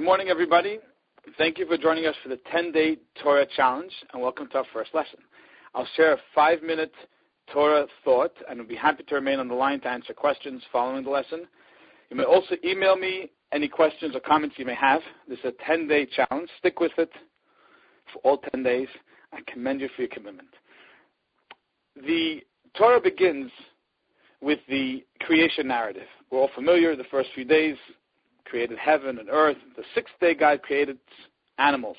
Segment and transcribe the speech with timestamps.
[0.00, 0.78] Good morning, everybody.
[1.36, 4.94] Thank you for joining us for the 10-day Torah challenge, and welcome to our first
[4.94, 5.18] lesson.
[5.74, 6.94] I'll share a five-minute
[7.52, 11.04] Torah thought, and I'll be happy to remain on the line to answer questions following
[11.04, 11.46] the lesson.
[12.08, 15.02] You may also email me any questions or comments you may have.
[15.28, 16.48] This is a 10-day challenge.
[16.60, 17.12] Stick with it
[18.10, 18.88] for all 10 days.
[19.34, 20.48] I commend you for your commitment.
[22.06, 22.40] The
[22.74, 23.50] Torah begins
[24.40, 26.08] with the creation narrative.
[26.30, 26.96] We're all familiar.
[26.96, 27.76] The first few days
[28.44, 29.56] created heaven and earth.
[29.76, 30.98] The sixth day, God created
[31.58, 31.96] animals.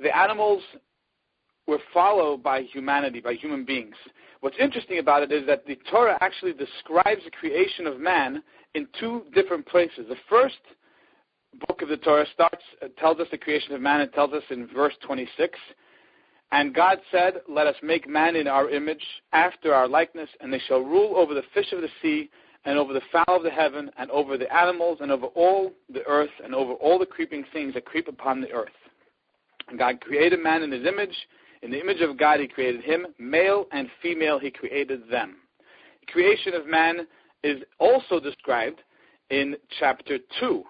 [0.00, 0.62] The animals
[1.66, 3.96] were followed by humanity, by human beings.
[4.40, 8.42] What's interesting about it is that the Torah actually describes the creation of man
[8.74, 10.06] in two different places.
[10.08, 10.58] The first
[11.66, 14.00] book of the Torah starts, uh, tells us the creation of man.
[14.00, 15.58] It tells us in verse 26,
[16.52, 20.60] and God said, Let us make man in our image, after our likeness, and they
[20.60, 22.30] shall rule over the fish of the sea,
[22.66, 26.04] and over the fowl of the heaven, and over the animals, and over all the
[26.06, 28.68] earth, and over all the creeping things that creep upon the earth.
[29.68, 31.16] And God created man in his image.
[31.62, 33.06] In the image of God, he created him.
[33.18, 35.36] Male and female, he created them.
[36.00, 37.06] The creation of man
[37.44, 38.80] is also described
[39.30, 40.64] in chapter 2.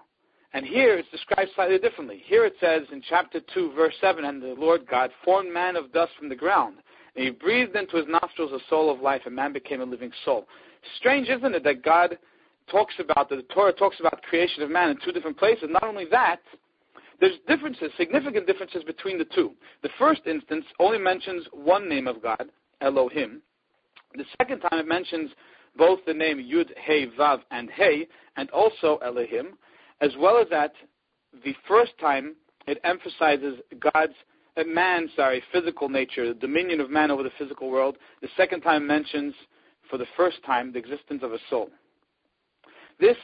[0.53, 2.21] And here it's described slightly differently.
[2.25, 5.91] Here it says in chapter 2, verse 7, And the Lord God formed man of
[5.93, 6.77] dust from the ground,
[7.15, 10.11] and he breathed into his nostrils a soul of life, and man became a living
[10.23, 10.47] soul.
[10.97, 12.17] Strange, isn't it, that God
[12.69, 15.69] talks about, the Torah talks about creation of man in two different places.
[15.69, 16.41] Not only that,
[17.19, 19.53] there's differences, significant differences between the two.
[19.81, 22.49] The first instance only mentions one name of God,
[22.81, 23.41] Elohim.
[24.15, 25.31] The second time it mentions
[25.77, 29.57] both the name Yud, He, Vav, and He, and also Elohim,
[30.01, 30.73] as well as that
[31.43, 32.35] the first time
[32.67, 34.13] it emphasizes God's
[34.57, 37.97] uh, man, sorry, physical nature, the dominion of man over the physical world.
[38.21, 39.33] The second time mentions
[39.89, 41.69] for the first time the existence of a soul.
[42.99, 43.17] This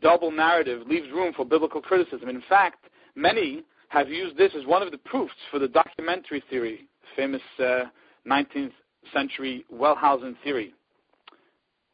[0.00, 2.28] double narrative leaves room for biblical criticism.
[2.28, 2.84] In fact,
[3.14, 7.84] many have used this as one of the proofs for the documentary theory, famous uh,
[8.26, 8.72] 19th
[9.12, 10.74] century Wellhausen theory.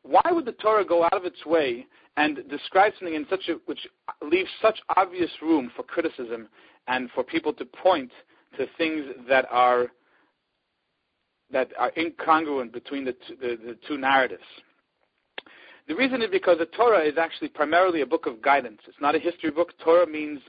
[0.03, 3.55] Why would the Torah go out of its way and describe something in such a
[3.67, 3.87] which
[4.21, 6.49] leaves such obvious room for criticism
[6.89, 8.11] and for people to point
[8.59, 9.93] to things that are
[11.53, 14.43] that are incongruent between the, t- the, the two narratives.
[15.89, 18.81] The reason is because the Torah is actually primarily a book of guidance.
[18.87, 19.73] It's not a history book.
[19.85, 20.41] Torah means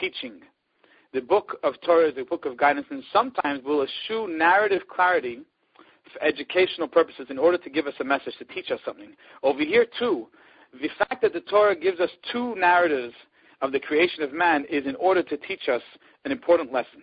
[0.00, 0.40] teaching.
[1.12, 5.40] The book of Torah is a book of guidance, and sometimes will eschew narrative clarity
[6.12, 9.14] for educational purposes in order to give us a message, to teach us something.
[9.42, 10.28] Over here, too,
[10.80, 13.14] the fact that the Torah gives us two narratives
[13.62, 15.82] of the creation of man is in order to teach us
[16.24, 17.02] an important lesson.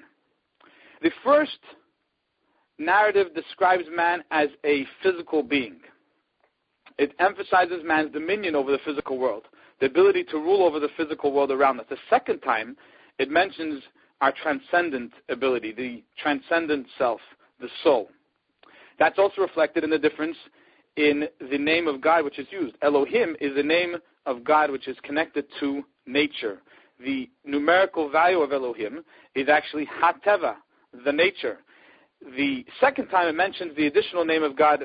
[1.01, 1.59] The first
[2.77, 5.77] narrative describes man as a physical being.
[6.97, 9.43] It emphasizes man's dominion over the physical world,
[9.79, 11.85] the ability to rule over the physical world around us.
[11.89, 12.77] The second time,
[13.19, 13.83] it mentions
[14.21, 17.19] our transcendent ability, the transcendent self,
[17.59, 18.09] the soul.
[18.99, 20.37] That's also reflected in the difference
[20.95, 22.75] in the name of God which is used.
[22.81, 23.95] Elohim is the name
[24.25, 26.61] of God which is connected to nature.
[27.03, 29.03] The numerical value of Elohim
[29.35, 30.55] is actually Hateva,
[31.03, 31.57] the nature.
[32.35, 34.83] The second time it mentions the additional name of God,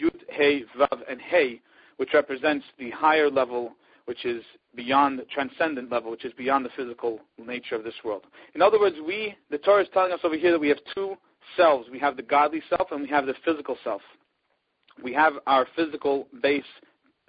[0.00, 1.60] Yud, He, Vav, and He,
[1.96, 3.72] which represents the higher level,
[4.06, 4.42] which is
[4.74, 8.24] beyond the transcendent level, which is beyond the physical nature of this world.
[8.54, 11.16] In other words, we, the Torah is telling us over here that we have two
[11.56, 11.88] selves.
[11.90, 14.02] We have the godly self and we have the physical self.
[15.02, 16.64] We have our physical base,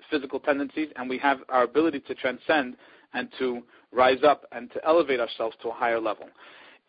[0.09, 2.75] physical tendencies, and we have our ability to transcend
[3.13, 6.27] and to rise up and to elevate ourselves to a higher level.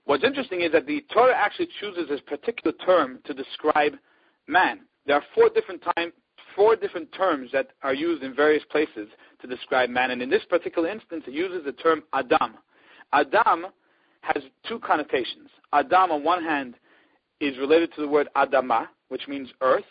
[0.07, 3.95] What's interesting is that the Torah actually chooses this particular term to describe
[4.47, 4.81] man.
[5.07, 6.13] There are four different time,
[6.55, 9.09] four different terms that are used in various places
[9.41, 12.57] to describe man, and in this particular instance, it uses the term Adam.
[13.13, 13.67] Adam
[14.21, 15.49] has two connotations.
[15.73, 16.75] Adam, on one hand,
[17.41, 19.85] is related to the word Adama, which means earth.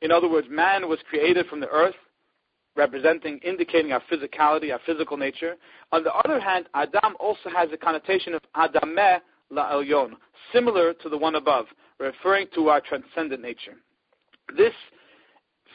[0.00, 1.94] In other words, man was created from the earth,
[2.76, 5.56] representing, indicating our physicality, our physical nature.
[5.92, 9.20] On the other hand, Adam also has a connotation of Adameh
[9.52, 10.12] La'elyon,
[10.52, 11.66] similar to the one above,
[11.98, 13.76] referring to our transcendent nature.
[14.56, 14.72] This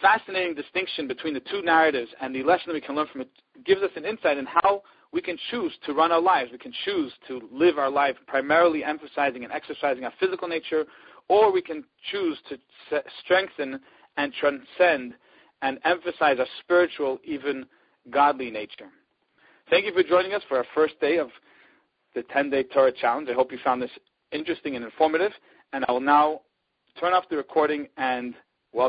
[0.01, 3.29] fascinating distinction between the two narratives and the lesson we can learn from it
[3.65, 6.51] gives us an insight in how we can choose to run our lives.
[6.51, 10.85] We can choose to live our life primarily emphasizing and exercising our physical nature,
[11.29, 13.79] or we can choose to strengthen
[14.17, 15.13] and transcend
[15.61, 17.65] and emphasize our spiritual, even
[18.09, 18.89] godly nature.
[19.69, 21.29] Thank you for joining us for our first day of
[22.15, 23.27] the 10 day Torah challenge.
[23.29, 23.91] I hope you found this
[24.31, 25.31] interesting and informative.
[25.73, 26.41] And I will now
[26.99, 28.33] turn off the recording and